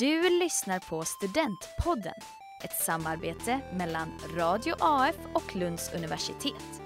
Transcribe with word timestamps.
Du 0.00 0.30
lyssnar 0.30 0.78
på 0.78 1.04
Studentpodden, 1.04 2.14
ett 2.64 2.72
samarbete 2.72 3.60
mellan 3.72 4.08
Radio 4.36 4.74
AF 4.78 5.16
och 5.34 5.56
Lunds 5.56 5.94
universitet. 5.94 6.82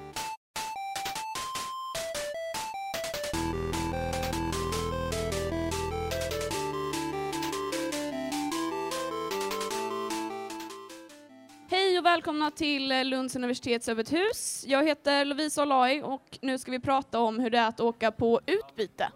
Hej 11.70 11.98
och 11.98 12.04
välkomna 12.04 12.50
till 12.50 13.08
Lunds 13.08 13.36
universitets 13.36 13.88
öppet 13.88 14.12
hus. 14.12 14.64
Jag 14.66 14.84
heter 14.84 15.24
Lovisa 15.24 15.62
Olai 15.62 16.02
och 16.02 16.38
nu 16.42 16.58
ska 16.58 16.70
vi 16.70 16.80
prata 16.80 17.20
om 17.20 17.38
hur 17.38 17.50
det 17.50 17.58
är 17.58 17.68
att 17.68 17.80
åka 17.80 18.12
på 18.12 18.40
utbyte. 18.46 19.12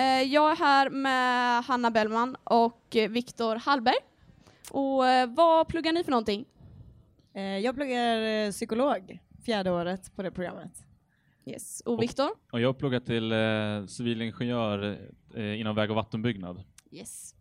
Eh, 0.00 0.22
Jag 0.22 0.50
är 0.52 0.56
här 0.56 0.90
med 0.90 1.64
Hanna 1.64 1.90
Bellman 1.90 2.36
och 2.44 2.96
Viktor 3.10 3.56
Hallberg. 3.56 3.96
Och 4.70 5.06
eh, 5.08 5.26
vad 5.30 5.68
pluggar 5.68 5.92
ni 5.92 6.04
för 6.04 6.10
någonting? 6.10 6.44
Eh, 7.34 7.42
Jag 7.42 7.74
pluggar 7.74 8.50
psykolog, 8.52 9.18
fjärde 9.44 9.70
året 9.70 10.16
på 10.16 10.22
det 10.22 10.30
programmet. 10.30 10.72
Yes. 11.46 11.80
Och 11.80 12.02
Viktor? 12.02 12.28
Och 12.52 12.60
jag 12.60 12.68
har 12.68 12.72
pluggat 12.74 13.06
till 13.06 13.32
eh, 13.32 13.86
civilingenjör 13.86 14.98
eh, 15.34 15.60
inom 15.60 15.74
väg 15.76 15.90
och 15.90 15.96
vattenbyggnad. 15.96 16.62
Yes. 16.90 17.34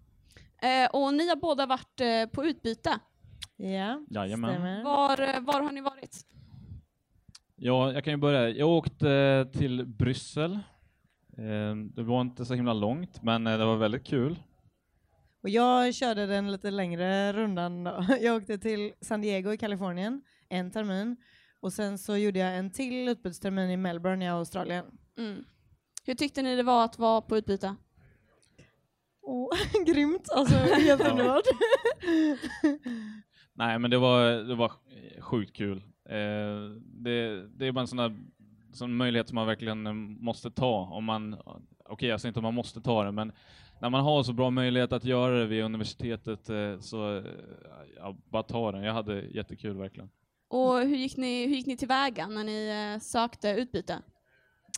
Eh, 0.62 0.90
Och 0.92 1.14
ni 1.14 1.30
har 1.30 1.36
båda 1.36 1.66
varit 1.66 2.02
eh, 2.02 2.26
på 2.34 2.46
utbyte. 2.46 3.00
Ja, 3.58 4.02
Jajamän. 4.10 4.52
stämmer. 4.54 4.84
Var, 4.84 5.40
var 5.42 5.62
har 5.62 5.72
ni 5.72 5.82
varit? 5.82 6.26
Ja, 7.56 7.94
jag 7.94 8.04
kan 8.04 8.14
ju 8.14 8.18
börja. 8.18 8.50
Jag 8.50 8.70
åkte 8.70 9.48
till 9.54 9.86
Bryssel. 9.86 10.60
Eh, 11.40 11.76
det 11.76 12.04
var 12.04 12.22
inte 12.22 12.46
så 12.46 12.54
himla 12.54 12.74
långt, 12.74 13.24
men 13.24 13.48
eh, 13.48 13.58
det 13.58 13.66
var 13.66 13.78
väldigt 13.78 14.06
kul. 14.06 14.40
Och 15.44 15.50
jag 15.50 15.96
körde 15.96 16.26
den 16.26 16.52
lite 16.52 16.72
längre 16.72 17.34
rundan 17.34 17.84
då. 17.84 18.06
Jag 18.22 18.36
åkte 18.36 18.58
till 18.58 18.94
San 19.02 19.22
Diego 19.22 19.54
i 19.54 19.58
Kalifornien 19.58 20.22
en 20.50 20.72
termin 20.72 21.18
och 21.60 21.74
sen 21.74 21.98
så 21.98 22.18
gjorde 22.18 22.40
jag 22.40 22.58
en 22.58 22.72
till 22.72 23.08
utbytestermin 23.10 23.70
i 23.70 23.78
Melbourne 23.78 24.26
i 24.26 24.28
Australien. 24.28 24.86
Mm. 25.18 25.46
Hur 26.06 26.16
tyckte 26.16 26.42
ni 26.42 26.56
det 26.56 26.64
var 26.64 26.86
att 26.86 27.00
vara 27.00 27.22
på 27.22 27.38
utbyte? 27.38 27.76
Åh, 29.22 29.50
grymt, 29.86 30.30
alltså 30.30 30.56
helt 30.58 31.02
underbart. 31.12 31.46
Nej, 33.54 33.80
men 33.80 33.92
det 33.92 33.98
var, 33.98 34.32
det 34.32 34.56
var 34.56 34.72
sjukt 35.20 35.56
kul. 35.56 35.78
Eh, 36.10 36.16
det, 36.84 37.48
det 37.48 37.68
är 37.68 37.72
bara 37.72 37.82
en 37.82 37.88
sån 37.88 37.98
där 37.98 38.18
sån 38.74 38.98
möjlighet 38.98 39.28
som 39.28 39.36
man 39.36 39.48
verkligen 39.48 39.88
eh, 39.88 39.94
måste 39.94 40.52
ta 40.52 40.90
om 40.92 41.04
man, 41.06 41.36
okej 41.86 42.10
jag 42.10 42.22
säger 42.22 42.30
inte 42.30 42.40
om 42.40 42.44
man 42.44 42.54
måste 42.54 42.82
ta 42.82 43.04
det, 43.04 43.12
men 43.12 43.32
när 43.82 43.90
man 43.90 44.04
har 44.04 44.24
så 44.24 44.34
bra 44.34 44.50
möjlighet 44.50 44.94
att 44.94 45.04
göra 45.04 45.40
det 45.40 45.46
vid 45.46 45.64
universitetet 45.64 46.50
eh, 46.50 46.80
så, 46.80 47.18
eh, 47.18 47.24
ja, 47.98 48.18
bara 48.30 48.44
ta 48.44 48.72
den. 48.72 48.84
Jag 48.84 48.94
hade 48.94 49.22
jättekul 49.22 49.78
verkligen. 49.78 50.10
Och 50.50 50.80
hur 50.80 50.96
gick 50.96 51.18
ni, 51.18 51.48
hur 51.48 51.56
gick 51.56 51.66
ni 51.66 51.78
tillväga 51.78 52.28
när 52.28 52.44
ni 52.44 53.00
sökte 53.02 53.50
utbyte? 53.50 54.02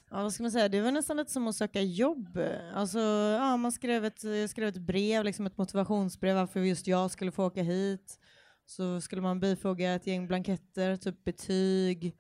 Ja, 0.09 0.23
vad 0.23 0.34
ska 0.34 0.44
man 0.44 0.52
säga? 0.52 0.69
Det 0.69 0.81
var 0.81 0.92
nästan 0.92 1.17
lite 1.17 1.31
som 1.31 1.47
att 1.47 1.56
söka 1.56 1.81
jobb. 1.81 2.39
Alltså, 2.73 3.00
ja, 3.39 3.58
man 3.58 3.72
skrev 3.72 4.06
ett, 4.06 4.23
jag 4.23 4.50
skrev 4.50 4.67
ett 4.67 4.78
brev, 4.78 5.23
liksom 5.23 5.45
ett 5.45 5.58
motivationsbrev 5.58 6.36
varför 6.36 6.59
just 6.59 6.88
jag 6.88 7.12
skulle 7.12 7.31
få 7.31 7.45
åka 7.45 7.64
hit. 7.64 8.19
Så 8.66 9.02
skulle 9.02 9.22
man 9.22 9.39
bifoga 9.39 9.94
ett 9.94 10.08
gäng 10.08 10.28
blanketter, 10.28 10.97
typ 10.97 11.23
betyg. 11.23 12.16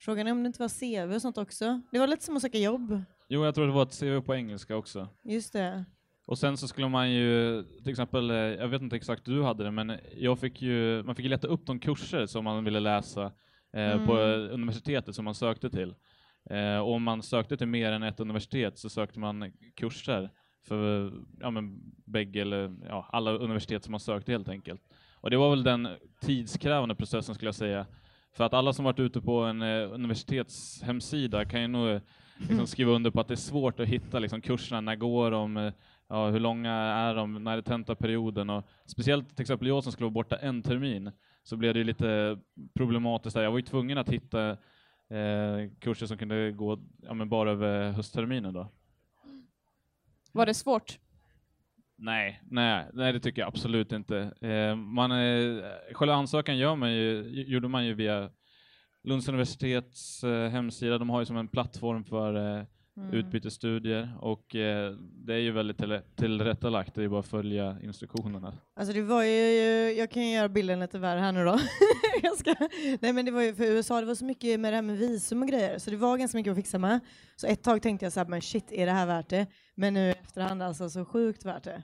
Frågan 0.00 0.26
är 0.26 0.32
om 0.32 0.42
det 0.42 0.46
inte 0.46 0.62
var 0.62 0.68
CV 1.08 1.14
och 1.14 1.22
sånt 1.22 1.38
också. 1.38 1.80
Det 1.92 1.98
var 1.98 2.06
lite 2.06 2.24
som 2.24 2.36
att 2.36 2.42
söka 2.42 2.58
jobb. 2.58 3.02
Jo, 3.28 3.44
jag 3.44 3.54
tror 3.54 3.66
det 3.66 3.72
var 3.72 3.82
ett 3.82 4.00
CV 4.00 4.20
på 4.26 4.34
engelska 4.34 4.76
också. 4.76 5.08
Just 5.24 5.52
det. 5.52 5.84
Och 6.26 6.38
sen 6.38 6.56
så 6.56 6.68
skulle 6.68 6.88
man 6.88 7.10
ju, 7.12 7.62
till 7.82 7.90
exempel, 7.90 8.30
eh, 8.30 8.36
jag 8.36 8.68
vet 8.68 8.82
inte 8.82 8.96
exakt 8.96 9.28
hur 9.28 9.32
du 9.36 9.42
hade 9.42 9.64
det, 9.64 9.70
men 9.70 9.92
jag 10.16 10.38
fick 10.38 10.62
ju, 10.62 11.02
man 11.02 11.14
fick 11.14 11.26
leta 11.26 11.48
upp 11.48 11.66
de 11.66 11.78
kurser 11.78 12.26
som 12.26 12.44
man 12.44 12.64
ville 12.64 12.80
läsa 12.80 13.32
eh, 13.72 14.06
på 14.06 14.12
Mm. 14.18 14.50
universitetet 14.50 15.14
som 15.14 15.24
man 15.24 15.34
sökte 15.34 15.70
till. 15.70 15.94
Eh, 16.50 16.78
och 16.78 16.92
om 16.92 17.02
man 17.02 17.22
sökte 17.22 17.56
till 17.56 17.66
mer 17.66 17.92
än 17.92 18.02
ett 18.02 18.20
universitet 18.20 18.78
så 18.78 18.88
sökte 18.88 19.18
man 19.18 19.52
kurser 19.76 20.30
för 20.68 21.12
ja, 21.40 21.50
men 21.50 21.78
bägge 22.06 22.40
eller 22.40 22.76
ja, 22.88 23.08
alla 23.12 23.30
universitet 23.32 23.84
som 23.84 23.90
man 23.92 24.00
sökte 24.00 24.32
helt 24.32 24.48
enkelt. 24.48 24.80
Och 25.14 25.30
det 25.30 25.36
var 25.36 25.50
väl 25.50 25.62
den 25.62 25.88
tidskrävande 26.20 26.94
processen 26.94 27.34
skulle 27.34 27.48
jag 27.48 27.54
säga. 27.54 27.86
För 28.38 28.44
att 28.44 28.54
alla 28.54 28.72
som 28.72 28.84
varit 28.84 28.98
ute 29.00 29.20
på 29.20 29.40
en 29.40 29.62
eh, 29.62 29.92
universitetshemsida 29.92 31.44
kan 31.44 31.60
ju 31.60 31.68
nog 31.68 31.88
eh, 31.88 32.00
liksom 32.38 32.66
skriva 32.66 32.92
under 32.92 33.10
på 33.10 33.20
att 33.20 33.28
det 33.28 33.34
är 33.34 33.36
svårt 33.36 33.80
att 33.80 33.88
hitta 33.88 34.18
liksom, 34.18 34.40
kurserna, 34.40 34.80
när 34.80 34.96
går 34.96 35.30
de, 35.30 35.56
eh, 35.56 35.72
ja, 36.08 36.30
hur 36.30 36.40
långa 36.40 36.72
är 36.72 37.14
de, 37.14 37.44
när 37.44 37.58
är 37.58 37.62
tentaperioden 37.62 38.50
och 38.50 38.64
speciellt 38.86 39.36
till 39.36 39.42
exempel 39.42 39.68
jag 39.68 39.82
som 39.82 39.92
skulle 39.92 40.04
vara 40.04 40.12
borta 40.12 40.36
en 40.36 40.62
termin 40.62 41.10
så 41.42 41.56
blev 41.56 41.74
det 41.74 41.78
ju 41.78 41.84
lite 41.84 42.38
problematiskt 42.74 43.34
där. 43.34 43.42
Jag 43.42 43.50
var 43.50 43.58
ju 43.58 43.64
tvungen 43.64 43.98
att 43.98 44.08
hitta 44.08 44.50
eh, 44.50 45.70
kurser 45.80 46.06
som 46.06 46.18
kunde 46.18 46.52
gå 46.52 46.78
ja, 47.02 47.14
men 47.14 47.28
bara 47.28 47.50
över 47.50 47.92
höstterminen 47.92 48.54
då. 48.54 48.68
Var 50.32 50.46
det 50.46 50.54
svårt? 50.54 50.98
Nej, 52.00 52.42
nej, 52.50 52.86
nej 52.92 53.12
det 53.12 53.20
tycker 53.20 53.42
jag 53.42 53.48
absolut 53.48 53.92
inte. 53.92 54.18
Eh, 54.40 54.76
man, 54.76 55.12
eh, 55.12 55.62
själva 55.92 56.14
ansökan 56.14 56.58
gör 56.58 56.76
man 56.76 56.92
ju, 56.92 57.22
gjorde 57.46 57.68
man 57.68 57.86
ju 57.86 57.94
via 57.94 58.30
Lunds 59.04 59.28
universitets 59.28 60.24
eh, 60.24 60.48
hemsida. 60.48 60.98
De 60.98 61.10
har 61.10 61.20
ju 61.20 61.26
som 61.26 61.36
en 61.36 61.48
plattform 61.48 62.04
för 62.04 62.58
eh, 62.58 62.64
Mm. 62.98 63.14
utbytesstudier 63.14 64.18
och 64.20 64.54
eh, 64.54 64.92
det 65.26 65.34
är 65.34 65.38
ju 65.38 65.50
väldigt 65.50 65.78
till, 65.78 66.00
tillrättalagt. 66.16 66.94
Det 66.94 67.00
är 67.00 67.02
ju 67.02 67.08
bara 67.08 67.20
att 67.20 67.26
följa 67.26 67.76
instruktionerna. 67.82 68.54
Alltså 68.76 68.94
det 68.94 69.02
var 69.02 69.22
ju, 69.22 69.92
jag 69.92 70.10
kan 70.10 70.22
ju 70.22 70.34
göra 70.34 70.48
bilden 70.48 70.80
lite 70.80 70.98
värre 70.98 71.20
här 71.20 71.32
nu 71.32 71.44
då. 71.44 71.58
ska, 72.38 72.54
nej 73.00 73.12
men 73.12 73.24
det 73.24 73.30
var 73.30 73.42
ju 73.42 73.54
för 73.54 73.64
USA, 73.64 74.00
det 74.00 74.06
var 74.06 74.14
så 74.14 74.24
mycket 74.24 74.60
med 74.60 74.72
det 74.72 74.76
här 74.76 74.82
med 74.82 74.98
visum 74.98 75.42
och 75.42 75.48
grejer, 75.48 75.78
så 75.78 75.90
det 75.90 75.96
var 75.96 76.16
ganska 76.16 76.38
mycket 76.38 76.50
att 76.50 76.56
fixa 76.56 76.78
med. 76.78 77.00
Så 77.36 77.46
ett 77.46 77.62
tag 77.62 77.82
tänkte 77.82 78.06
jag 78.06 78.12
så 78.12 78.20
här, 78.20 78.26
men 78.26 78.42
shit, 78.42 78.72
är 78.72 78.86
det 78.86 78.92
här 78.92 79.06
värt 79.06 79.28
det? 79.28 79.46
Men 79.74 79.94
nu 79.94 80.10
efterhand 80.10 80.62
alltså 80.62 80.90
så 80.90 81.04
sjukt 81.04 81.44
värt 81.44 81.64
det. 81.64 81.82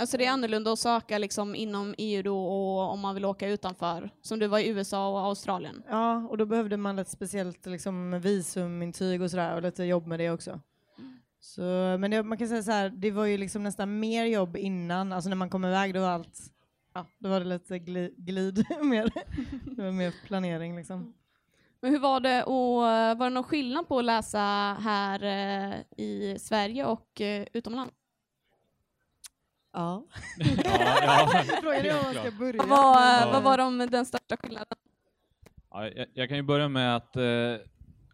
Alltså 0.00 0.16
det 0.16 0.26
är 0.26 0.30
annorlunda 0.30 0.72
att 0.72 0.78
söka 0.78 1.18
liksom 1.18 1.54
inom 1.54 1.94
EU 1.98 2.22
då 2.22 2.44
och 2.44 2.92
om 2.92 3.00
man 3.00 3.14
vill 3.14 3.24
åka 3.24 3.48
utanför, 3.48 4.10
som 4.22 4.38
du 4.38 4.46
var 4.46 4.58
i 4.58 4.68
USA 4.68 5.08
och 5.08 5.20
Australien. 5.20 5.82
Ja, 5.88 6.28
och 6.28 6.38
då 6.38 6.46
behövde 6.46 6.76
man 6.76 6.98
ett 6.98 7.08
speciellt 7.08 7.66
liksom, 7.66 8.20
visumintyg 8.20 9.22
och 9.22 9.30
sådär 9.30 9.54
och 9.56 9.62
lite 9.62 9.84
jobb 9.84 10.06
med 10.06 10.20
det 10.20 10.30
också. 10.30 10.60
Så, 11.40 11.62
men 11.98 12.10
det, 12.10 12.22
man 12.22 12.38
kan 12.38 12.48
säga 12.48 12.62
så 12.62 12.70
här, 12.70 12.88
det 12.88 13.10
var 13.10 13.24
ju 13.24 13.38
liksom 13.38 13.62
nästan 13.62 13.98
mer 13.98 14.24
jobb 14.24 14.56
innan, 14.56 15.12
alltså 15.12 15.28
när 15.28 15.36
man 15.36 15.50
kom 15.50 15.64
iväg 15.64 15.94
då 15.94 16.00
var 16.00 16.08
allt, 16.08 16.52
ja, 16.94 17.06
då 17.18 17.28
var 17.28 17.40
det 17.40 17.46
lite 17.46 17.78
gli, 17.78 18.14
glid 18.16 18.64
mer. 18.82 19.10
det 19.76 19.82
var 19.82 19.92
mer 19.92 20.14
planering 20.26 20.76
liksom. 20.76 21.14
Men 21.80 21.90
hur 21.90 21.98
var 21.98 22.20
det 22.20 22.44
och 22.44 22.82
var 23.18 23.24
det 23.24 23.30
någon 23.30 23.44
skillnad 23.44 23.88
på 23.88 23.98
att 23.98 24.04
läsa 24.04 24.38
här 24.80 25.24
eh, 25.24 26.04
i 26.04 26.38
Sverige 26.38 26.86
och 26.86 27.20
eh, 27.20 27.46
utomlands? 27.52 27.99
Ja. 29.72 30.04
ja. 30.64 31.44
Frågan 31.62 31.84
är 31.84 31.98
om 31.98 32.04
man 32.04 32.14
ska 32.14 32.38
börja. 32.38 32.58
Vad 32.58 32.68
var, 32.68 33.32
vad 33.32 33.42
var 33.42 33.58
de, 33.58 33.78
den 33.78 34.06
största 34.06 34.36
skillnaden? 34.36 34.76
Ja, 35.70 35.88
jag, 35.88 36.06
jag 36.14 36.28
kan 36.28 36.36
ju 36.36 36.42
börja 36.42 36.68
med 36.68 36.96
att, 36.96 37.16
eh, 37.16 37.54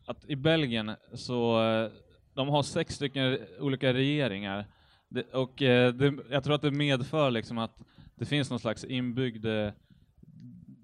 att 0.06 0.24
i 0.26 0.36
Belgien 0.36 0.96
så 1.14 1.62
eh, 1.62 1.90
de 2.34 2.48
har 2.48 2.62
sex 2.62 2.94
stycken 2.94 3.38
olika 3.60 3.92
regeringar 3.92 4.66
det, 5.08 5.34
och 5.34 5.62
eh, 5.62 5.92
det, 5.92 6.14
jag 6.30 6.44
tror 6.44 6.54
att 6.54 6.62
det 6.62 6.70
medför 6.70 7.30
liksom 7.30 7.58
att 7.58 7.82
det 8.14 8.24
finns 8.24 8.50
någon 8.50 8.60
slags 8.60 8.84
inbyggd 8.84 9.46
eh, 9.46 9.72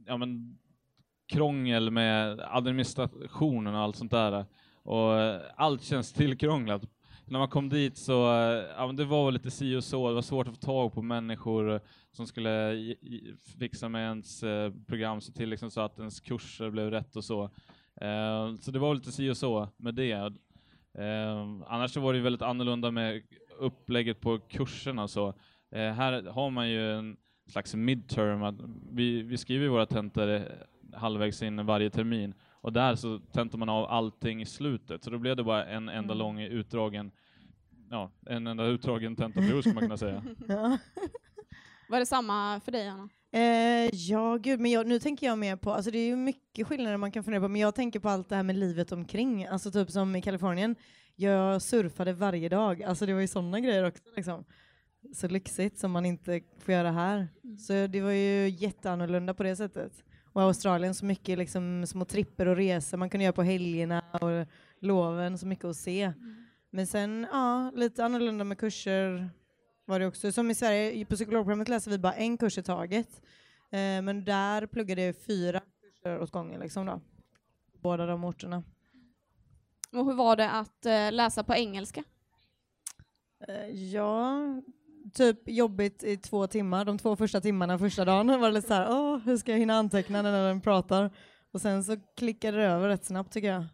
ja, 0.06 0.16
men, 0.16 0.58
krångel 1.26 1.90
med 1.90 2.40
administrationen 2.40 3.74
och 3.74 3.80
allt 3.80 3.96
sånt 3.96 4.10
där. 4.10 4.46
Och 4.82 5.20
eh, 5.20 5.40
allt 5.56 5.82
känns 5.82 6.12
tillkrånglat. 6.12 6.82
När 7.32 7.38
man 7.38 7.48
kom 7.48 7.68
dit 7.68 7.96
så, 7.96 8.32
eh, 8.32 8.64
ja 8.76 8.86
men 8.86 8.96
det 8.96 9.04
var 9.04 9.32
lite 9.32 9.50
si 9.50 9.76
och 9.76 9.84
så, 9.84 10.08
det 10.08 10.14
var 10.14 10.22
svårt 10.22 10.48
att 10.48 10.54
få 10.54 10.60
tag 10.60 10.92
på 10.92 11.02
människor 11.02 11.80
som 12.10 12.26
skulle 12.26 12.76
fixa 13.58 13.88
med 13.88 14.02
ens 14.02 14.42
eh, 14.42 14.72
program, 14.86 15.20
se 15.20 15.32
till 15.32 15.48
liksom 15.48 15.70
så 15.70 15.80
att 15.80 15.98
ens 15.98 16.20
kurser 16.20 16.70
blev 16.70 16.90
rätt 16.90 17.16
och 17.16 17.24
så. 17.24 17.44
Eh, 18.00 18.54
så 18.60 18.70
det 18.70 18.78
var 18.78 18.94
lite 18.94 19.12
si 19.12 19.30
och 19.30 19.36
så 19.36 19.68
med 19.76 19.94
det. 19.94 20.12
Eh, 20.98 21.40
annars 21.66 21.90
så 21.90 22.00
var 22.00 22.12
det 22.12 22.20
väldigt 22.20 22.42
annorlunda 22.42 22.90
med 22.90 23.22
upplägget 23.58 24.20
på 24.20 24.38
kurserna 24.38 25.08
så. 25.08 25.28
Eh, 25.70 25.92
här 25.92 26.22
har 26.30 26.50
man 26.50 26.70
ju 26.70 26.92
en 26.92 27.16
slags 27.50 27.74
midterm, 27.74 28.42
att 28.42 28.60
vi, 28.90 29.22
vi 29.22 29.38
skriver 29.38 29.64
ju 29.64 29.70
våra 29.70 29.86
tentor 29.86 30.28
eh, 30.28 30.42
halvvägs 30.92 31.42
in 31.42 31.66
varje 31.66 31.90
termin 31.90 32.34
och 32.62 32.72
där 32.72 32.94
så 32.94 33.18
tentar 33.18 33.58
man 33.58 33.68
av 33.68 33.84
allting 33.84 34.42
i 34.42 34.46
slutet, 34.46 35.04
så 35.04 35.10
då 35.10 35.18
blev 35.18 35.36
det 35.36 35.44
bara 35.44 35.64
en 35.66 35.88
enda 35.88 36.14
Mm. 36.14 36.18
lång 36.18 36.40
utdragen, 36.40 37.10
ja, 37.90 38.10
en 38.26 38.46
enda 38.46 38.64
utdragen 38.64 39.16
tentaperiod 39.16 39.60
skulle 39.62 39.74
man 39.74 39.82
kunna 39.82 39.96
säga. 39.96 40.22
Ja. 40.48 40.78
Var 41.88 41.98
det 41.98 42.06
samma 42.06 42.60
för 42.60 42.72
dig, 42.72 42.88
Anna? 42.88 43.08
Eh, 43.34 43.90
ja, 43.92 44.36
gud, 44.36 44.60
men 44.60 44.70
jag, 44.70 44.86
nu 44.86 44.98
tänker 44.98 45.26
jag 45.26 45.38
mer 45.38 45.56
på, 45.56 45.72
alltså 45.72 45.90
det 45.90 45.98
är 45.98 46.06
ju 46.06 46.16
mycket 46.16 46.66
skillnader 46.66 46.96
man 46.96 47.12
kan 47.12 47.24
fundera 47.24 47.40
på, 47.42 47.48
men 47.48 47.60
jag 47.60 47.74
tänker 47.74 48.00
på 48.00 48.08
allt 48.08 48.28
det 48.28 48.36
här 48.36 48.42
med 48.42 48.56
livet 48.56 48.92
omkring, 48.92 49.46
alltså 49.46 49.70
typ 49.70 49.90
som 49.90 50.16
i 50.16 50.22
Kalifornien, 50.22 50.76
jag 51.16 51.62
surfade 51.62 52.12
varje 52.12 52.48
dag, 52.48 52.82
alltså 52.82 53.06
det 53.06 53.14
var 53.14 53.20
ju 53.20 53.28
sådana 53.28 53.60
grejer 53.60 53.84
också 53.88 54.02
liksom. 54.16 54.44
så 55.14 55.28
lyxigt 55.28 55.78
som 55.78 55.90
man 55.92 56.06
inte 56.06 56.40
får 56.58 56.74
göra 56.74 56.90
här. 56.90 57.28
Så 57.58 57.86
det 57.86 58.00
var 58.00 58.10
ju 58.10 58.48
jätteannorlunda 58.48 59.34
på 59.34 59.42
det 59.42 59.56
sättet. 59.56 60.04
Och 60.32 60.42
Australien 60.42 60.94
så 60.94 61.04
mycket 61.04 61.38
liksom 61.38 61.86
små 61.86 62.04
tripper 62.04 62.48
och 62.48 62.56
resor 62.56 62.98
man 62.98 63.10
kunde 63.10 63.24
göra 63.24 63.32
på 63.32 63.42
helgerna 63.42 64.02
och 64.12 64.46
loven, 64.80 65.38
så 65.38 65.46
mycket 65.46 65.64
att 65.64 65.76
se. 65.76 66.12
Men 66.70 66.86
sen, 66.86 67.26
ja, 67.32 67.70
lite 67.74 68.04
annorlunda 68.04 68.44
med 68.44 68.58
kurser 68.58 69.30
var 69.84 70.00
det 70.00 70.06
också. 70.06 70.32
Som 70.32 70.50
i 70.50 70.54
Sverige, 70.54 71.06
på 71.06 71.14
psykologprogrammet 71.14 71.68
läser 71.68 71.90
vi 71.90 71.98
bara 71.98 72.14
en 72.14 72.38
kurs 72.38 72.58
i 72.58 72.62
taget. 72.62 73.22
Eh, 73.70 74.02
men 74.02 74.24
där 74.24 74.66
pluggade 74.66 75.02
jag 75.02 75.16
fyra 75.16 75.60
kurser 75.80 76.20
åt 76.20 76.30
gången 76.30 76.60
liksom 76.60 76.86
då. 76.86 77.00
Båda 77.82 78.06
de 78.06 78.24
orterna. 78.24 78.64
Och 79.92 80.06
hur 80.06 80.14
var 80.14 80.36
det 80.36 80.50
att 80.50 80.86
eh, 80.86 81.12
läsa 81.12 81.44
på 81.44 81.54
engelska? 81.54 82.04
Eh, 83.48 83.66
ja, 83.66 84.38
typ 85.14 85.48
jobbigt 85.48 86.04
i 86.04 86.16
två 86.16 86.46
timmar. 86.46 86.84
De 86.84 86.98
två 86.98 87.16
första 87.16 87.40
timmarna 87.40 87.78
första 87.78 88.04
dagen 88.04 88.40
var 88.40 88.48
det 88.48 88.54
lite 88.54 88.68
så 88.68 88.74
här, 88.74 88.90
åh, 88.90 89.18
hur 89.24 89.36
ska 89.36 89.52
jag 89.52 89.58
hinna 89.58 89.74
anteckna 89.74 90.22
när 90.22 90.48
den 90.48 90.60
pratar? 90.60 91.10
Och 91.52 91.60
sen 91.60 91.84
så 91.84 91.96
klickade 92.16 92.56
det 92.56 92.64
över 92.64 92.88
rätt 92.88 93.04
snabbt 93.04 93.32
tycker 93.32 93.48
jag. 93.48 93.64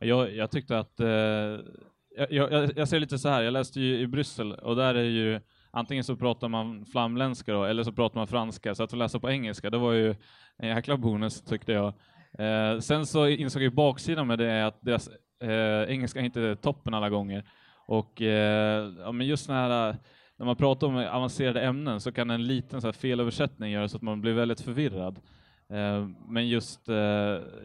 Jag, 0.00 0.34
jag 0.34 0.50
tyckte 0.50 0.78
att, 0.78 1.00
eh, 1.00 1.08
jag, 1.08 2.30
jag, 2.30 2.78
jag 2.78 2.88
ser 2.88 3.00
lite 3.00 3.18
så 3.18 3.28
här, 3.28 3.42
jag 3.42 3.52
läste 3.52 3.80
ju 3.80 3.98
i 4.00 4.06
Bryssel 4.06 4.52
och 4.52 4.76
där 4.76 4.94
är 4.94 5.04
ju 5.04 5.40
antingen 5.70 6.04
så 6.04 6.16
pratar 6.16 6.48
man 6.48 6.84
flamländska 6.84 7.52
då, 7.52 7.64
eller 7.64 7.82
så 7.82 7.92
pratar 7.92 8.20
man 8.20 8.26
franska, 8.26 8.74
så 8.74 8.82
att 8.82 8.90
få 8.90 8.96
läsa 8.96 9.20
på 9.20 9.30
engelska, 9.30 9.70
det 9.70 9.78
var 9.78 9.92
ju 9.92 10.14
en 10.56 10.68
jäkla 10.68 10.96
bonus 10.96 11.42
tyckte 11.42 11.72
jag. 11.72 11.94
Eh, 12.38 12.78
sen 12.78 13.06
så 13.06 13.28
insåg 13.28 13.62
jag 13.62 13.74
baksidan 13.74 14.26
med 14.26 14.38
det 14.38 14.50
är 14.50 14.64
att 14.64 14.78
deras 14.80 15.08
eh, 15.42 15.90
engelska 15.94 16.20
är 16.20 16.24
inte 16.24 16.56
toppen 16.56 16.94
alla 16.94 17.10
gånger. 17.10 17.44
Och 17.86 18.22
eh, 18.22 18.92
ja, 18.98 19.12
men 19.12 19.26
just 19.26 19.48
när, 19.48 19.96
när 20.40 20.46
man 20.46 20.56
pratar 20.56 20.86
om 20.86 20.96
avancerade 20.96 21.60
ämnen 21.60 22.00
så 22.00 22.12
kan 22.12 22.30
en 22.30 22.46
liten 22.46 22.80
så 22.80 22.86
här, 22.86 22.92
felöversättning 22.92 23.70
göra 23.72 23.88
så 23.88 23.96
att 23.96 24.02
man 24.02 24.20
blir 24.20 24.32
väldigt 24.32 24.60
förvirrad. 24.60 25.20
Eh, 25.68 26.08
men 26.28 26.48
just, 26.48 26.88
eh, 26.88 26.94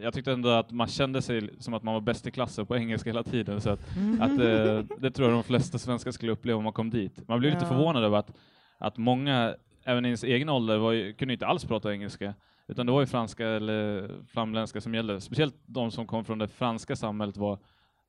jag 0.02 0.14
tyckte 0.14 0.32
ändå 0.32 0.50
att 0.50 0.72
man 0.72 0.88
kände 0.88 1.22
sig 1.22 1.50
som 1.60 1.74
att 1.74 1.84
man 1.84 1.94
var 1.94 2.02
bäst 2.02 2.28
i 2.28 2.32
klassen 2.32 2.66
på 2.66 2.78
engelska 2.78 3.10
hela 3.10 3.24
tiden. 3.24 3.62
Så 3.62 3.70
att, 3.70 3.80
att 4.20 4.32
eh, 4.40 4.80
det 5.00 5.12
tror 5.12 5.30
jag 5.30 5.38
de 5.38 5.44
flesta 5.44 5.78
svenskar 5.78 6.12
skulle 6.12 6.32
uppleva 6.32 6.58
om 6.58 6.64
man 6.64 6.74
kom 6.74 6.90
dit. 6.90 7.28
Man 7.28 7.40
blev 7.40 7.54
lite 7.54 7.66
Ja. 7.66 7.70
förvånad 7.70 8.04
över 8.04 8.18
att, 8.18 8.32
att 8.78 8.98
många, 8.98 9.56
även 9.84 10.06
i 10.06 10.08
ens 10.08 10.24
egen 10.24 10.50
ålder, 10.50 10.78
var 10.78 10.92
ju, 10.92 11.14
kunde 11.14 11.34
inte 11.34 11.48
alls 11.48 11.66
prata 11.66 11.94
engelska. 11.94 12.34
Utan 12.68 12.86
det 12.86 12.92
var 12.92 13.00
ju 13.02 13.08
franska 13.08 13.48
eller 13.48 14.10
flamländska 14.28 14.82
som 14.82 14.96
gällde. 14.96 15.22
Speciellt 15.22 15.56
de 15.66 15.92
som 15.92 16.08
kom 16.08 16.26
från 16.26 16.40
det 16.40 16.48
franska 16.48 16.96
samhället 16.96 17.38
var 17.38 17.60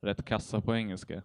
rätt 0.01 0.25
kassa 0.25 0.61
på 0.61 0.75
engelska. 0.75 1.21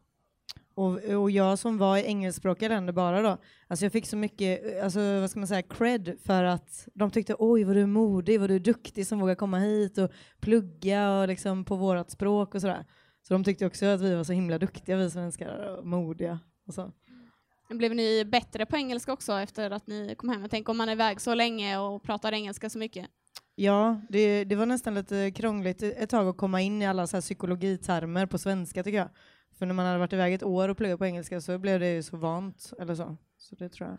Och, 0.74 1.04
och 1.04 1.30
jag 1.30 1.58
som 1.58 1.78
var 1.78 1.96
i 1.96 2.04
engelskspråkiga 2.04 2.68
länder 2.68 2.92
bara 2.92 3.22
då, 3.22 3.38
alltså 3.68 3.84
jag 3.84 3.92
fick 3.92 4.06
så 4.06 4.16
mycket, 4.16 4.82
alltså 4.82 5.20
vad 5.20 5.30
ska 5.30 5.40
man 5.40 5.46
säga, 5.46 5.62
cred 5.62 6.16
för 6.24 6.44
att 6.44 6.88
de 6.94 7.10
tyckte 7.10 7.34
oj 7.38 7.64
vad 7.64 7.76
du 7.76 7.82
är 7.82 7.86
modig, 7.86 8.40
vad 8.40 8.50
du 8.50 8.54
är 8.54 8.60
duktig 8.60 9.06
som 9.06 9.20
vågar 9.20 9.34
komma 9.34 9.58
hit 9.58 9.98
och 9.98 10.10
plugga 10.40 11.18
och 11.18 11.28
liksom 11.28 11.64
på 11.64 11.76
vårat 11.76 12.10
språk 12.10 12.54
och 12.54 12.60
sådär. 12.60 12.86
Så 13.28 13.34
de 13.34 13.44
tyckte 13.44 13.66
också 13.66 13.86
att 13.86 14.00
vi 14.00 14.14
var 14.14 14.24
så 14.24 14.32
himla 14.32 14.58
duktiga 14.58 14.96
vi 14.96 15.10
svenskar 15.10 15.78
och 15.78 15.86
modiga 15.86 16.40
och 16.66 16.74
så. 16.74 16.92
Blev 17.70 17.94
ni 17.94 18.24
bättre 18.24 18.66
på 18.66 18.76
engelska 18.76 19.12
också 19.12 19.32
efter 19.32 19.70
att 19.70 19.86
ni 19.86 20.14
kom 20.14 20.28
hem? 20.28 20.40
Jag 20.40 20.50
tänker 20.50 20.70
om 20.70 20.76
man 20.76 20.88
är 20.88 20.92
iväg 20.92 21.20
så 21.20 21.34
länge 21.34 21.78
och 21.78 22.02
pratar 22.02 22.32
engelska 22.32 22.70
så 22.70 22.78
mycket. 22.78 23.06
Ja, 23.54 24.00
det, 24.08 24.44
det 24.44 24.56
var 24.56 24.66
nästan 24.66 24.94
lite 24.94 25.30
krångligt 25.30 25.82
ett 25.82 26.10
tag 26.10 26.28
att 26.28 26.36
komma 26.36 26.60
in 26.60 26.82
i 26.82 26.86
alla 26.86 27.06
så 27.06 27.16
här 27.16 27.20
psykologitermer 27.20 28.26
på 28.26 28.38
svenska 28.38 28.82
tycker 28.82 28.98
jag. 28.98 29.08
För 29.62 29.66
när 29.66 29.74
man 29.74 29.86
hade 29.86 29.98
varit 29.98 30.12
iväg 30.12 30.34
ett 30.34 30.42
år 30.42 30.68
och 30.68 30.76
pluggat 30.76 30.98
på 30.98 31.06
engelska 31.06 31.40
så 31.40 31.58
blev 31.58 31.80
det 31.80 31.92
ju 31.92 32.02
så 32.02 32.16
vant 32.16 32.72
eller 32.80 32.94
så. 32.94 33.16
Så 33.38 33.54
det 33.54 33.68
tror 33.68 33.88
jag. 33.88 33.98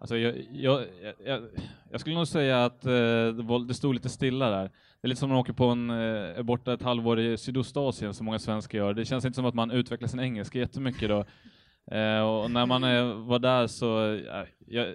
Alltså 0.00 0.16
jag, 0.16 0.46
jag, 0.52 0.86
jag, 1.24 1.42
jag 1.90 2.00
skulle 2.00 2.16
nog 2.16 2.28
säga 2.28 2.64
att 2.64 2.84
eh, 2.84 2.92
det, 2.92 3.42
var, 3.42 3.68
det 3.68 3.74
stod 3.74 3.94
lite 3.94 4.08
stilla 4.08 4.50
där. 4.50 4.62
Det 4.62 5.06
är 5.06 5.08
lite 5.08 5.18
som 5.18 5.28
när 5.28 5.34
man 5.34 5.40
åker 5.40 5.52
på 5.52 5.64
en, 5.64 5.90
eh, 5.90 5.96
är 6.38 6.42
borta 6.42 6.72
ett 6.72 6.82
halvår 6.82 7.20
i 7.20 7.36
Sydostasien 7.36 8.14
som 8.14 8.26
många 8.26 8.38
svenskar 8.38 8.78
gör. 8.78 8.94
Det 8.94 9.04
känns 9.04 9.24
inte 9.24 9.36
som 9.36 9.46
att 9.46 9.54
man 9.54 9.70
utvecklar 9.70 10.08
sin 10.08 10.20
engelska 10.20 10.58
jättemycket 10.58 11.08
då. 11.08 11.18
Eh, 11.96 12.20
och 12.20 12.50
när 12.50 12.66
man 12.66 12.84
eh, 12.84 13.14
var 13.14 13.38
där 13.38 13.66
så, 13.66 14.14
eh, 14.14 14.44
jag, 14.66 14.94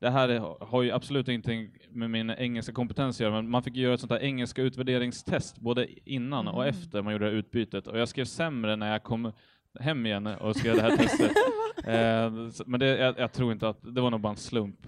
det 0.00 0.10
här 0.10 0.28
är- 0.28 0.64
har 0.66 0.82
ju 0.82 0.90
absolut 0.90 1.28
ingenting 1.28 1.70
med 1.90 2.10
min 2.10 2.30
engelska 2.30 2.72
kompetens 2.72 3.16
att 3.16 3.20
göra, 3.20 3.32
men 3.34 3.50
man 3.50 3.62
fick 3.62 3.76
göra 3.76 3.94
ett 3.94 4.00
sånt 4.00 4.12
här 4.12 4.18
engelska 4.22 4.62
utvärderingstest 4.62 5.58
både 5.60 5.86
innan 6.10 6.48
och 6.48 6.62
Mm. 6.62 6.68
efter 6.74 7.02
man 7.02 7.12
gjorde 7.12 7.24
det 7.24 7.30
här 7.30 7.38
utbytet. 7.38 7.86
Och 7.86 7.98
jag 7.98 8.08
skrev 8.08 8.24
sämre 8.24 8.76
när 8.76 8.92
jag 8.92 9.02
kom 9.02 9.32
hem 9.80 10.06
igen 10.06 10.26
och 10.26 10.56
skrev 10.56 10.74
det 10.76 10.82
här 10.82 10.96
testet. 10.96 11.32
Eh, 11.84 12.32
men 12.66 12.80
det, 12.80 12.86
jag, 12.86 13.18
jag 13.18 13.32
tror 13.32 13.52
inte 13.52 13.68
att, 13.68 13.78
det 13.94 14.00
var 14.00 14.10
nog 14.10 14.20
bara 14.20 14.30
en 14.30 14.36
slump. 14.36 14.86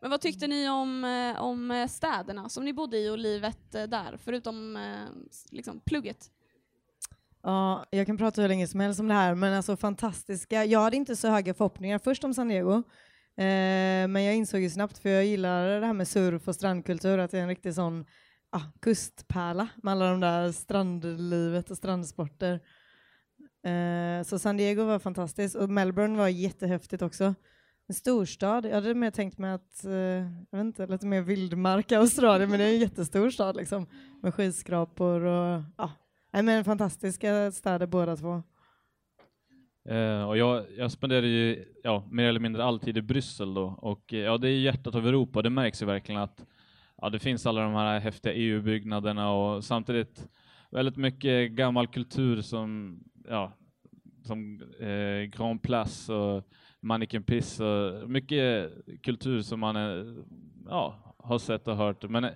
Men 0.00 0.10
vad 0.10 0.20
tyckte 0.20 0.46
ni 0.46 0.68
om, 0.68 1.04
eh, 1.04 1.42
om 1.42 1.70
eh, 1.70 1.86
städerna 1.86 2.48
som 2.48 2.64
ni 2.64 2.72
bodde 2.72 2.98
i 2.98 3.08
och 3.10 3.18
livet 3.18 3.74
eh, 3.74 3.82
där, 3.82 4.16
förutom 4.24 4.78
liksom, 5.50 5.80
plugget? 5.80 6.30
Ja, 7.42 7.84
jag 7.90 8.06
kan 8.06 8.16
prata 8.16 8.40
hur 8.42 8.48
länge 8.48 8.66
som 8.66 8.80
helst 8.80 9.00
om 9.00 9.08
det 9.08 9.14
här, 9.14 9.34
men 9.34 9.54
alltså 9.54 9.76
fantastiska. 9.76 10.64
Jag 10.64 10.80
hade 10.80 10.96
inte 10.96 11.16
så 11.16 11.28
höga 11.28 11.54
förhoppningar 11.54 11.98
först 11.98 12.24
om 12.24 12.34
San 12.34 12.48
Diego, 12.48 12.82
eh, 13.36 14.08
men 14.08 14.24
jag 14.24 14.34
insåg 14.34 14.60
ju 14.60 14.70
snabbt, 14.70 14.98
för 14.98 15.08
jag 15.08 15.24
gillar 15.24 15.80
det 15.80 15.86
här 15.86 15.92
med 15.92 16.08
surf 16.08 16.48
och 16.48 16.54
strandkultur, 16.54 17.18
att 17.18 17.30
det 17.30 17.38
är 17.38 17.42
en 17.42 17.48
riktig 17.48 17.74
sån 17.74 18.04
ah, 18.50 18.62
kustpärla 18.80 19.68
med 19.82 19.92
alla 19.92 20.10
de 20.10 20.20
där 20.20 20.52
strandlivet 20.52 21.70
och 21.70 21.76
strandsporter. 21.76 22.60
Eh, 23.64 24.22
så 24.22 24.38
San 24.38 24.56
Diego 24.56 24.84
var 24.84 24.98
fantastiskt 24.98 25.54
och 25.54 25.70
Melbourne 25.70 26.18
var 26.18 26.28
jättehäftigt 26.28 27.02
också. 27.02 27.34
En 27.86 27.94
storstad, 27.94 28.66
jag 28.66 28.74
hade 28.74 28.94
mer 28.94 29.10
tänkt 29.10 29.38
mig 29.38 29.52
att, 29.52 29.84
eh, 29.84 29.92
jag 29.92 30.58
vet 30.58 30.60
inte, 30.60 30.86
lite 30.86 31.06
mer 31.06 31.20
vildmark 31.20 31.92
i 31.92 31.94
Australien, 31.94 32.50
men 32.50 32.58
det 32.58 32.64
är 32.64 32.72
en 32.72 32.80
jättestor 32.80 33.30
stad 33.30 33.56
liksom, 33.56 33.86
med 34.22 34.34
skyskrapor 34.34 35.20
och 35.20 35.62
ja, 35.76 35.90
Nej, 36.34 36.42
men 36.42 36.64
fantastiska 36.64 37.52
städer 37.52 37.86
båda 37.86 38.16
två. 38.16 38.42
Eh, 39.88 40.28
och 40.28 40.36
jag, 40.36 40.64
jag 40.76 40.90
spenderade 40.90 41.28
ju 41.28 41.64
ja, 41.82 42.08
mer 42.10 42.24
eller 42.24 42.40
mindre 42.40 42.64
all 42.64 42.80
tid 42.80 42.96
i 42.96 43.02
Bryssel 43.02 43.54
då, 43.54 43.64
och 43.64 44.14
eh, 44.14 44.18
ja, 44.18 44.38
det 44.38 44.48
är 44.48 44.58
hjärtat 44.58 44.94
av 44.94 45.08
Europa, 45.08 45.42
det 45.42 45.50
märks 45.50 45.82
ju 45.82 45.86
verkligen 45.86 46.20
att 46.20 46.46
ja, 46.96 47.10
det 47.10 47.18
finns 47.18 47.46
alla 47.46 47.62
de 47.62 47.74
här 47.74 48.00
häftiga 48.00 48.32
EU-byggnaderna 48.32 49.30
och 49.32 49.64
samtidigt 49.64 50.28
väldigt 50.70 50.96
mycket 50.96 51.50
gammal 51.50 51.86
kultur 51.86 52.40
som, 52.42 52.98
ja, 53.28 53.52
som 54.22 54.62
eh, 54.80 55.22
Grand 55.38 55.62
Place 55.62 56.12
och 56.12 56.44
Mannequin 56.80 57.22
Piss 57.22 57.60
och 57.60 58.10
mycket 58.10 58.72
kultur 59.02 59.42
som 59.42 59.60
man 59.60 59.76
eh, 59.76 60.14
ja, 60.68 61.14
har 61.18 61.38
sett 61.38 61.68
och 61.68 61.76
hört. 61.76 62.10
Men 62.10 62.24
eh, 62.24 62.30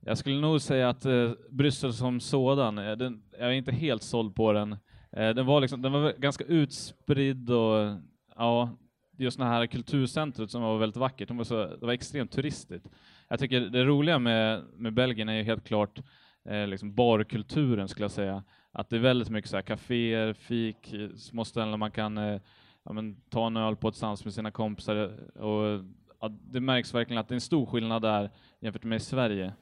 jag 0.00 0.18
skulle 0.18 0.40
nog 0.40 0.60
säga 0.60 0.88
att 0.88 1.04
eh, 1.04 1.30
Bryssel 1.50 1.92
som 1.92 2.20
sådan, 2.20 2.76
den, 2.76 3.22
jag 3.38 3.48
är 3.48 3.52
inte 3.52 3.72
helt 3.72 4.02
såld 4.02 4.34
på 4.34 4.52
den. 4.52 4.76
Eh, 5.16 5.34
den, 5.34 5.46
var 5.46 5.60
liksom, 5.60 5.82
den 5.82 5.92
var 5.92 6.12
ganska 6.12 6.44
utspridd 6.44 7.50
och 7.50 7.96
ja, 8.36 8.70
just 9.16 9.38
det 9.38 9.44
här 9.44 9.66
kulturcentret 9.66 10.50
som 10.50 10.62
var 10.62 10.78
väldigt 10.78 10.96
vackert, 10.96 11.28
det 11.28 11.34
var, 11.34 11.44
så, 11.44 11.66
det 11.66 11.86
var 11.86 11.92
extremt 11.92 12.32
turistigt. 12.32 12.88
Jag 13.28 13.38
tycker 13.38 13.60
det 13.60 13.84
roliga 13.84 14.18
med, 14.18 14.62
med 14.76 14.92
Belgien 14.92 15.28
är 15.28 15.34
ju 15.34 15.42
helt 15.42 15.64
klart 15.64 15.98
eh, 16.44 16.66
liksom 16.66 16.94
barkulturen 16.94 17.88
skulle 17.88 18.04
jag 18.04 18.10
säga. 18.10 18.44
Att 18.72 18.90
det 18.90 18.96
är 18.96 19.00
väldigt 19.00 19.30
mycket 19.30 19.50
så 19.50 19.56
här 19.56 19.62
kaféer, 19.62 20.32
fik, 20.32 20.94
små 21.16 21.44
ställen 21.44 21.70
där 21.70 21.76
man 21.76 21.90
kan 21.90 22.18
eh, 22.18 22.40
ja, 22.84 22.92
men, 22.92 23.16
ta 23.30 23.46
en 23.46 23.56
öl 23.56 23.76
på 23.76 23.88
ett 23.88 23.96
sans 23.96 24.24
med 24.24 24.34
sina 24.34 24.50
kompisar 24.50 24.96
och 25.38 25.84
ja, 26.20 26.28
det 26.28 26.60
märks 26.60 26.94
verkligen 26.94 27.20
att 27.20 27.28
det 27.28 27.32
är 27.32 27.36
en 27.36 27.40
stor 27.40 27.66
skillnad 27.66 28.02
där 28.02 28.30
jämfört 28.60 28.84
med 28.84 28.96
i 28.96 29.00
Sverige. 29.00 29.52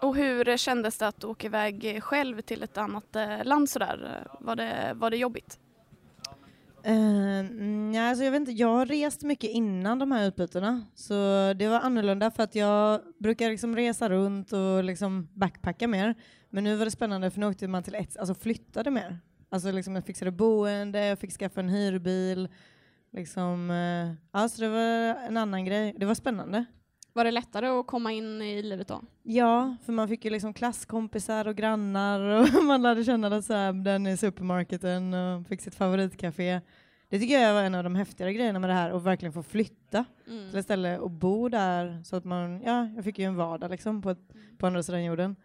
Och 0.00 0.16
hur 0.16 0.56
kändes 0.56 0.98
det 0.98 1.08
att 1.08 1.24
åka 1.24 1.46
iväg 1.46 2.02
själv 2.02 2.40
till 2.40 2.62
ett 2.62 2.78
annat 2.78 3.16
eh, 3.16 3.44
land 3.44 3.70
sådär? 3.70 4.26
Var 4.40 4.56
det, 4.56 4.92
var 4.94 5.10
det 5.10 5.16
jobbigt? 5.16 5.58
Uh, 6.86 7.42
nej, 7.52 8.08
alltså 8.08 8.24
jag, 8.24 8.32
vet 8.32 8.40
inte, 8.40 8.52
jag 8.52 8.68
har 8.68 8.86
rest 8.86 9.22
mycket 9.22 9.50
innan 9.50 9.98
de 9.98 10.12
här 10.12 10.26
utbytena, 10.26 10.86
så 10.94 11.14
det 11.56 11.68
var 11.68 11.80
annorlunda 11.80 12.30
för 12.30 12.42
att 12.42 12.54
jag 12.54 13.00
brukar 13.18 13.50
liksom 13.50 13.76
resa 13.76 14.08
runt 14.08 14.52
och 14.52 14.84
liksom 14.84 15.28
backpacka 15.34 15.88
mer. 15.88 16.14
Men 16.50 16.64
nu 16.64 16.76
var 16.76 16.84
det 16.84 16.90
spännande 16.90 17.30
för 17.30 17.40
nu 17.40 17.46
åkte 17.46 17.68
man 17.68 17.82
till 17.82 17.94
ett, 17.94 18.16
alltså 18.16 18.34
flyttade 18.34 18.90
mer. 18.90 19.18
Alltså 19.50 19.70
liksom 19.70 19.94
jag 19.94 20.04
fixade 20.04 20.30
boende, 20.30 21.06
jag 21.06 21.18
fick 21.18 21.32
skaffa 21.32 21.60
en 21.60 21.68
hyrbil. 21.68 22.48
Liksom, 23.12 23.70
uh, 23.70 24.12
alltså 24.30 24.60
det 24.60 24.68
var 24.68 25.26
en 25.28 25.36
annan 25.36 25.64
grej. 25.64 25.94
Det 25.96 26.06
var 26.06 26.14
spännande. 26.14 26.64
Var 27.16 27.24
det 27.24 27.30
lättare 27.30 27.66
att 27.66 27.86
komma 27.86 28.12
in 28.12 28.42
i 28.42 28.62
livet 28.62 28.88
då? 28.88 29.02
Ja, 29.22 29.76
för 29.84 29.92
man 29.92 30.08
fick 30.08 30.24
ju 30.24 30.30
liksom 30.30 30.54
klasskompisar 30.54 31.46
och 31.48 31.56
grannar 31.56 32.20
och 32.20 32.64
man 32.64 32.82
lärde 32.82 33.04
känna 33.04 33.42
så 33.42 33.52
här, 33.54 33.72
den 33.72 34.06
i 34.06 34.16
supermarketen 34.16 35.14
och 35.14 35.46
fick 35.46 35.60
sitt 35.60 35.74
favoritcafé. 35.74 36.60
Det 37.08 37.18
tycker 37.18 37.38
jag 37.38 37.54
var 37.54 37.62
en 37.62 37.74
av 37.74 37.84
de 37.84 37.94
häftigare 37.94 38.32
grejerna 38.32 38.58
med 38.58 38.70
det 38.70 38.74
här, 38.74 38.90
att 38.90 39.02
verkligen 39.02 39.32
få 39.32 39.42
flytta 39.42 40.04
Mm. 40.26 40.50
till 40.50 40.58
ett 40.58 40.64
ställe 40.64 40.98
och 40.98 41.10
bo 41.10 41.48
där 41.48 42.02
så 42.04 42.16
att 42.16 42.24
man, 42.24 42.62
ja, 42.62 42.86
jag 42.96 43.04
fick 43.04 43.18
ju 43.18 43.24
en 43.24 43.36
vardag 43.36 43.70
liksom 43.70 44.02
på, 44.02 44.10
ett, 44.10 44.32
på 44.58 44.66
andra 44.66 44.82
sidan 44.82 45.04
jorden. 45.04 45.36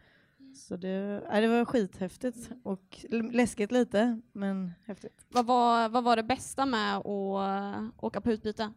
Så 0.56 0.76
det, 0.78 1.24
nej, 1.32 1.42
det 1.42 1.48
var 1.48 1.66
skithäftigt 1.66 2.50
och 2.64 3.06
läskigt 3.12 3.72
lite, 3.72 4.22
men 4.32 4.72
häftigt. 4.86 5.26
Vad, 5.30 5.46
var, 5.46 5.90
vad 5.90 6.04
var 6.04 6.16
det 6.16 6.24
bästa 6.24 6.66
med 6.66 6.98
att 6.98 7.06
åka 8.04 8.22
på 8.22 8.32
utbyte? 8.32 8.74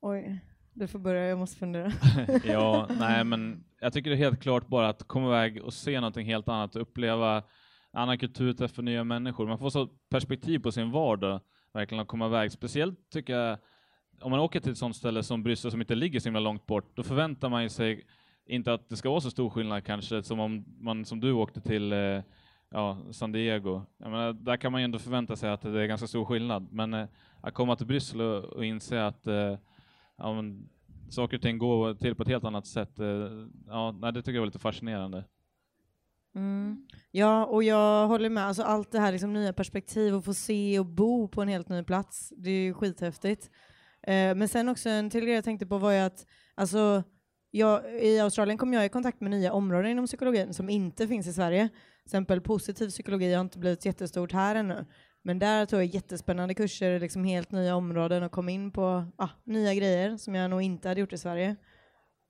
Oj, 0.00 0.40
du 0.78 0.86
får 0.86 0.98
börja, 0.98 1.26
jag 1.26 1.38
måste 1.38 1.56
fundera. 1.56 1.92
ja, 2.44 2.88
nej 2.98 3.24
men 3.24 3.64
jag 3.80 3.92
tycker 3.92 4.10
det 4.10 4.16
är 4.16 4.18
helt 4.18 4.42
klart 4.42 4.68
bara 4.68 4.88
att 4.88 5.02
komma 5.02 5.26
iväg 5.26 5.62
och 5.62 5.74
se 5.74 6.00
någonting 6.00 6.26
helt 6.26 6.48
annat, 6.48 6.76
uppleva 6.76 7.42
annan 7.92 8.18
kultur, 8.18 8.52
träffa 8.52 8.82
nya 8.82 9.04
människor. 9.04 9.46
Man 9.46 9.58
får 9.58 9.70
så 9.70 9.86
perspektiv 9.86 10.58
på 10.58 10.72
sin 10.72 10.90
vardag, 10.90 11.40
verkligen 11.72 12.02
att 12.02 12.08
komma 12.08 12.26
iväg. 12.26 12.52
Speciellt 12.52 13.10
tycker 13.10 13.32
jag, 13.32 13.58
om 14.20 14.30
man 14.30 14.40
åker 14.40 14.60
till 14.60 14.72
ett 14.72 14.78
sånt 14.78 14.96
ställe 14.96 15.22
som 15.22 15.42
Bryssel 15.42 15.70
som 15.70 15.80
inte 15.80 15.94
ligger 15.94 16.20
så 16.20 16.28
himla 16.28 16.40
långt 16.40 16.66
bort, 16.66 16.96
då 16.96 17.02
förväntar 17.02 17.48
man 17.48 17.70
sig 17.70 18.06
inte 18.46 18.72
att 18.72 18.88
det 18.88 18.96
ska 18.96 19.10
vara 19.10 19.20
så 19.20 19.30
stor 19.30 19.50
skillnad 19.50 19.84
kanske, 19.84 20.22
som 20.22 20.40
om 20.40 20.64
man 20.80 21.04
som 21.04 21.20
du 21.20 21.32
åkte 21.32 21.60
till 21.60 21.92
eh, 21.92 22.22
ja, 22.70 22.98
San 23.10 23.32
Diego. 23.32 23.82
Jag 23.98 24.10
menar, 24.10 24.32
där 24.32 24.56
kan 24.56 24.72
man 24.72 24.80
ju 24.80 24.84
ändå 24.84 24.98
förvänta 24.98 25.36
sig 25.36 25.50
att 25.50 25.62
det 25.62 25.82
är 25.82 25.86
ganska 25.86 26.06
stor 26.06 26.24
skillnad, 26.24 26.72
men 26.72 26.94
eh, 26.94 27.06
att 27.40 27.54
komma 27.54 27.76
till 27.76 27.86
Bryssel 27.86 28.20
och, 28.20 28.44
och 28.44 28.64
inse 28.64 29.06
att 29.06 29.26
eh, 29.26 29.56
ja, 30.18 30.34
men, 30.34 30.68
saker 31.10 31.36
och 31.36 31.42
ting 31.42 31.58
går 31.58 31.94
till 31.94 32.14
på 32.14 32.22
ett 32.22 32.28
helt 32.28 32.44
annat 32.44 32.66
sätt, 32.66 32.98
eh, 32.98 33.06
ja, 33.66 33.92
nej, 34.00 34.12
det 34.12 34.22
tycker 34.22 34.34
jag 34.34 34.40
var 34.40 34.46
lite 34.46 34.58
fascinerande. 34.58 35.24
Mm. 36.34 36.86
Ja, 37.10 37.44
och 37.44 37.62
jag 37.62 38.08
håller 38.08 38.30
med. 38.30 38.44
Alltså, 38.44 38.62
allt 38.62 38.92
det 38.92 39.00
här 39.00 39.12
liksom, 39.12 39.32
nya 39.32 39.52
perspektiv 39.52 40.14
och 40.14 40.24
få 40.24 40.34
se 40.34 40.78
och 40.78 40.86
bo 40.86 41.28
på 41.28 41.42
en 41.42 41.48
helt 41.48 41.68
ny 41.68 41.82
plats, 41.84 42.32
det 42.36 42.50
är 42.50 42.62
ju 42.62 42.74
skithäftigt. 42.74 43.50
Eh, 44.02 44.34
men 44.34 44.48
sen 44.48 44.68
också 44.68 44.88
en 44.88 45.10
till 45.10 45.24
grej 45.24 45.34
jag 45.34 45.44
tänkte 45.44 45.66
på 45.66 45.78
var 45.78 45.92
ju 45.92 45.98
att 45.98 46.26
alltså, 46.54 47.02
jag, 47.50 48.02
i 48.02 48.20
Australien 48.20 48.58
kom 48.58 48.72
jag 48.72 48.84
i 48.84 48.88
kontakt 48.88 49.20
med 49.20 49.30
nya 49.30 49.52
områden 49.52 49.90
inom 49.90 50.06
psykologin 50.06 50.54
som 50.54 50.68
inte 50.68 51.08
finns 51.08 51.26
i 51.26 51.32
Sverige. 51.32 51.68
Till 51.68 52.04
exempel 52.04 52.40
positiv 52.40 52.88
psykologi 52.88 53.34
har 53.34 53.40
inte 53.40 53.58
blivit 53.58 53.84
jättestort 53.84 54.32
här 54.32 54.54
ännu. 54.54 54.86
Men 55.22 55.38
där 55.38 55.66
tog 55.66 55.80
jag 55.80 55.86
jättespännande 55.86 56.54
kurser, 56.54 57.00
liksom 57.00 57.24
helt 57.24 57.52
nya 57.52 57.76
områden 57.76 58.22
och 58.22 58.32
kom 58.32 58.48
in 58.48 58.70
på 58.70 59.04
ah, 59.16 59.28
nya 59.44 59.74
grejer 59.74 60.16
som 60.16 60.34
jag 60.34 60.50
nog 60.50 60.62
inte 60.62 60.88
hade 60.88 61.00
gjort 61.00 61.12
i 61.12 61.18
Sverige. 61.18 61.56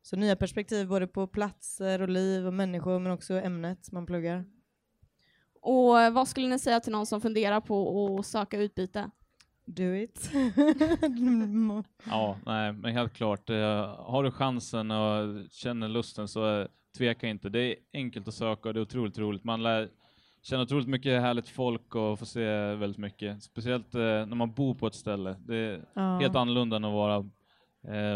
Så 0.02 0.16
nya 0.16 0.37
perspektiv 0.37 0.88
både 0.88 1.07
på 1.07 1.26
platser 1.26 2.02
och 2.02 2.09
liv 2.09 2.47
och 2.47 2.54
människor 2.54 2.99
men 2.99 3.12
också 3.12 3.35
ämnet 3.35 3.92
man 3.92 4.07
pluggar. 4.07 4.45
Och 5.61 6.00
eh, 6.00 6.12
vad 6.12 6.28
skulle 6.28 6.49
ni 6.49 6.59
säga 6.59 6.80
till 6.80 6.92
någon 6.92 7.07
som 7.07 7.21
funderar 7.21 7.61
på 7.61 8.16
att 8.18 8.26
söka 8.26 8.59
utbyte? 8.59 9.11
Do 9.64 9.95
it. 9.95 10.30
ja, 12.07 12.38
nej, 12.47 12.73
men 12.73 12.92
helt 12.92 13.14
klart. 13.14 13.50
Eh, 13.50 13.57
har 13.97 14.25
du 14.25 14.30
chansen 14.30 14.90
och 14.90 15.45
känner 15.50 15.88
lusten 15.88 16.28
så 16.28 16.61
eh, 16.61 16.66
tveka 16.99 17.26
inte. 17.26 17.49
Det 17.49 17.61
är 17.61 17.76
enkelt 17.92 18.28
att 18.28 18.35
söka 18.35 18.68
och 18.68 18.75
det 18.75 18.80
är 18.80 18.83
otroligt 18.83 19.18
roligt. 19.18 19.45
Man 19.45 19.62
lär 19.62 19.90
känna 20.42 20.62
otroligt 20.62 20.88
mycket 20.88 21.21
härligt 21.21 21.49
folk 21.49 21.95
och 21.95 22.18
få 22.18 22.26
se 22.26 22.75
väldigt 22.75 22.99
mycket. 22.99 23.42
Speciellt 23.42 23.92
när 23.92 24.35
man 24.35 24.52
bor 24.52 24.75
på 24.75 24.87
ett 24.87 24.95
ställe. 24.95 25.37
Det 25.47 25.57
är 25.57 25.85
ja. 25.95 26.18
helt 26.18 26.37
annorlunda 26.37 26.76
än 26.76 26.85
att 26.85 26.92
vara 26.92 27.30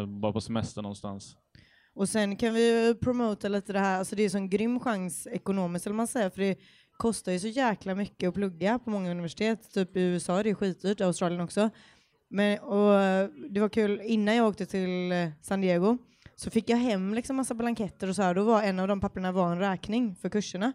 bara 0.07 0.33
på 0.33 0.41
semester 0.41 0.83
någonstans. 0.83 1.37
Och 1.95 2.09
sen 2.09 2.37
kan 2.37 2.55
vi 2.55 2.95
promota 3.00 3.49
lite 3.49 3.73
det 3.73 3.79
här, 3.79 3.99
alltså 3.99 4.17
det 4.17 4.23
är 4.23 4.37
en 4.37 4.50
grym 4.50 4.81
chans 4.81 5.26
ekonomiskt 5.26 5.87
eller 5.87 5.97
man 5.97 6.07
säger, 6.07 6.31
för 6.31 6.41
det 6.41 6.59
kostar 6.97 7.33
ju 7.33 7.38
så 7.38 7.49
jäkla 7.49 7.95
mycket 7.95 8.29
att 8.29 8.35
plugga 8.35 8.79
på 8.79 8.91
många 8.91 9.11
universitet. 9.11 9.73
Typ 9.75 9.97
i 9.97 10.00
USA 10.00 10.38
är 10.38 10.45
det 10.45 10.55
skitdyrt, 10.55 11.00
i 11.00 11.05
Australien 11.05 11.41
också. 11.41 11.71
Men, 12.29 12.59
och 12.59 12.93
det 13.50 13.61
var 13.61 13.69
kul, 13.69 14.00
innan 14.05 14.37
jag 14.37 14.49
åkte 14.49 14.67
till 14.67 15.12
eh, 15.12 15.29
San 15.41 15.61
Diego 15.61 15.99
så 16.37 16.50
fick 16.50 16.69
jag 16.69 16.76
hem 16.76 17.14
liksom 17.14 17.37
massa 17.37 17.55
blanketter 17.55 18.09
och 18.09 18.17
så 18.17 18.23
här. 18.23 18.35
Då 18.35 18.45
var 18.45 18.62
en 18.62 18.79
av 18.79 18.88
de 18.88 19.00
papperna 19.00 19.33
var 19.33 19.52
en 19.52 19.59
räkning 19.59 20.17
för 20.17 20.29
kurserna. 20.29 20.73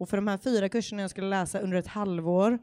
Och 0.00 0.08
för 0.08 0.16
de 0.16 0.28
här 0.28 0.38
fyra 0.38 0.68
kurserna 0.68 1.02
jag 1.02 1.10
skulle 1.10 1.28
läsa 1.28 1.60
under 1.60 1.76
ett 1.76 1.86
halvår 1.86 2.58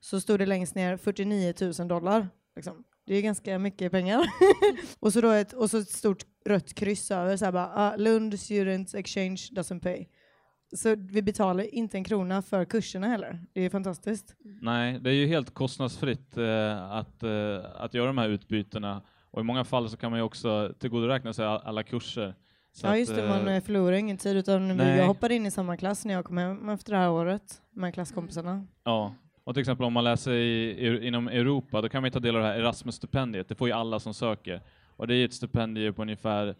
så 0.00 0.20
stod 0.20 0.38
det 0.38 0.46
längst 0.46 0.74
ner 0.74 0.96
49 0.96 1.54
000 1.78 1.88
dollar. 1.88 2.28
Liksom. 2.56 2.84
Det 3.06 3.14
är 3.14 3.22
ganska 3.22 3.58
mycket 3.58 3.92
pengar. 3.92 4.26
och, 5.00 5.12
så 5.12 5.20
då 5.20 5.30
ett, 5.30 5.52
och 5.52 5.70
så 5.70 5.78
ett 5.78 5.88
stort 5.88 6.22
rött 6.44 6.74
kryss 6.74 7.10
över, 7.10 7.36
så 7.36 7.44
här 7.44 7.52
bara, 7.52 7.92
uh, 7.92 7.98
Lund 7.98 8.40
Students 8.40 8.94
Exchange 8.94 9.36
doesn't 9.52 9.80
pay. 9.80 10.06
Så 10.76 10.94
vi 10.96 11.22
betalar 11.22 11.74
inte 11.74 11.96
en 11.96 12.04
krona 12.04 12.42
för 12.42 12.64
kurserna 12.64 13.06
heller. 13.06 13.40
Det 13.52 13.60
är 13.60 13.70
fantastiskt. 13.70 14.34
Nej, 14.62 15.00
det 15.00 15.10
är 15.10 15.14
ju 15.14 15.26
helt 15.26 15.54
kostnadsfritt 15.54 16.36
eh, 16.36 16.92
att, 16.92 17.22
eh, 17.22 17.64
att 17.74 17.94
göra 17.94 18.06
de 18.06 18.18
här 18.18 18.28
utbytena. 18.28 19.02
Och 19.30 19.40
i 19.40 19.44
många 19.44 19.64
fall 19.64 19.90
så 19.90 19.96
kan 19.96 20.10
man 20.10 20.20
ju 20.20 20.24
också 20.24 20.74
tillgodoräkna 20.78 21.32
sig 21.32 21.46
alla 21.46 21.82
kurser. 21.82 22.34
Så 22.72 22.86
ja, 22.86 22.96
just 22.96 23.14
det, 23.14 23.28
man 23.28 23.48
eh, 23.48 23.62
förlorar 23.62 23.92
ingen 23.92 24.16
tid 24.16 24.36
utan 24.36 24.76
nej. 24.76 24.98
jag 24.98 25.06
hoppade 25.06 25.34
in 25.34 25.46
i 25.46 25.50
samma 25.50 25.76
klass 25.76 26.04
när 26.04 26.14
jag 26.14 26.24
kom 26.24 26.36
hem 26.36 26.68
efter 26.68 26.92
det 26.92 26.98
här 26.98 27.10
året 27.10 27.62
med 27.70 27.94
klasskompisarna. 27.94 28.66
Ja, 28.84 29.14
och 29.44 29.54
till 29.54 29.60
exempel 29.60 29.86
om 29.86 29.92
man 29.92 30.04
läser 30.04 30.32
i, 30.32 31.06
inom 31.06 31.28
Europa, 31.28 31.80
då 31.80 31.88
kan 31.88 32.02
man 32.02 32.10
ta 32.10 32.20
del 32.20 32.36
av 32.36 32.42
det 32.42 32.48
här 32.48 32.58
Erasmus-stipendiet. 32.58 33.48
Det 33.48 33.54
får 33.54 33.68
ju 33.68 33.74
alla 33.74 34.00
som 34.00 34.14
söker. 34.14 34.62
Och 34.96 35.06
det 35.06 35.14
är 35.14 35.24
ett 35.24 35.34
stipendium 35.34 35.94
på 35.94 36.02
ungefär 36.02 36.56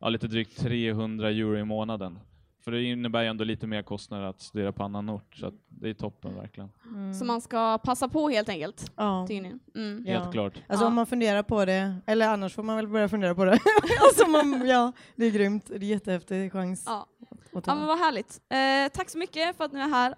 ja, 0.00 0.08
lite 0.08 0.26
drygt 0.26 0.58
300 0.58 1.30
euro 1.30 1.58
i 1.58 1.64
månaden. 1.64 2.18
För 2.60 2.70
det 2.70 2.82
innebär 2.82 3.22
ju 3.22 3.28
ändå 3.28 3.44
lite 3.44 3.66
mer 3.66 3.82
kostnader 3.82 4.24
att 4.24 4.40
studera 4.40 4.72
på 4.72 4.82
annan 4.82 5.10
ort, 5.10 5.34
så 5.36 5.52
det 5.68 5.88
är 5.88 5.94
toppen 5.94 6.34
verkligen. 6.34 6.70
Mm. 6.84 7.14
Så 7.14 7.24
man 7.24 7.40
ska 7.40 7.78
passa 7.78 8.08
på 8.08 8.28
helt 8.28 8.48
enkelt? 8.48 8.92
Ja. 8.96 9.26
Mm. 9.30 10.04
Helt 10.06 10.24
ja. 10.24 10.32
klart. 10.32 10.62
Alltså 10.68 10.84
ja. 10.84 10.88
om 10.88 10.94
man 10.94 11.06
funderar 11.06 11.42
på 11.42 11.64
det, 11.64 11.94
eller 12.06 12.28
annars 12.28 12.54
får 12.54 12.62
man 12.62 12.76
väl 12.76 12.88
börja 12.88 13.08
fundera 13.08 13.34
på 13.34 13.44
det. 13.44 13.52
alltså 14.02 14.30
man, 14.30 14.66
ja, 14.66 14.92
det 15.16 15.26
är 15.26 15.30
grymt, 15.30 15.66
det 15.66 15.74
är 15.76 15.80
jättehäftig 15.80 16.52
chans. 16.52 16.84
Ja, 16.86 17.06
ja 17.52 17.74
men 17.74 17.86
vad 17.86 17.98
härligt. 17.98 18.40
Eh, 18.48 18.92
tack 18.92 19.10
så 19.10 19.18
mycket 19.18 19.56
för 19.56 19.64
att 19.64 19.72
ni 19.72 19.80
är 19.80 19.88
här. 19.88 20.14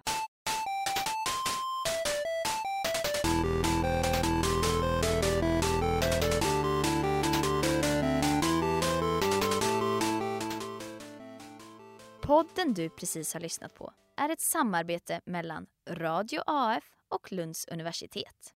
Podden 12.33 12.73
du 12.73 12.89
precis 12.89 13.33
har 13.33 13.41
lyssnat 13.41 13.75
på 13.75 13.93
är 14.17 14.29
ett 14.29 14.41
samarbete 14.41 15.21
mellan 15.25 15.65
Radio 15.89 16.41
AF 16.45 16.83
och 17.09 17.31
Lunds 17.31 17.65
universitet. 17.65 18.53